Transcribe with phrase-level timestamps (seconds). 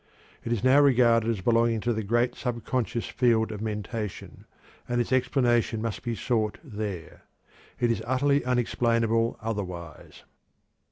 [0.43, 4.45] It is now regarded as belonging to the great subconscious field of mentation,
[4.89, 7.21] and its explanation must be sought there.
[7.79, 10.23] It is utterly unexplainable otherwise.